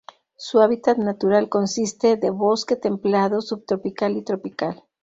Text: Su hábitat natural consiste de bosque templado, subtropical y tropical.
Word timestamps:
Su 0.35 0.61
hábitat 0.61 0.97
natural 0.97 1.47
consiste 1.47 2.17
de 2.17 2.31
bosque 2.31 2.75
templado, 2.75 3.39
subtropical 3.39 4.17
y 4.17 4.23
tropical. 4.23 4.83